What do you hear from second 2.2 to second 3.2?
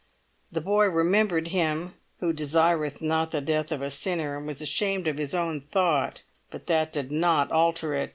who desireth